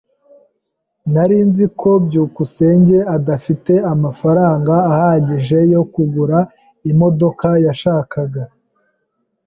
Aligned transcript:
Nari 1.13 1.37
nzi 1.49 1.65
ko 1.79 1.89
byukusenge 2.05 2.97
adafite 3.15 3.73
amafaranga 3.93 4.73
ahagije 4.91 5.57
yo 5.73 5.81
kugura 5.93 6.39
imodoka 6.91 7.47
yashakaga. 7.65 8.43